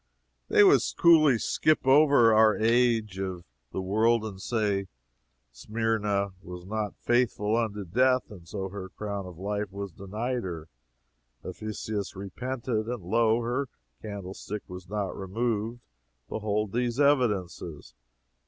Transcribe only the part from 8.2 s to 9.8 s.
and so her crown of life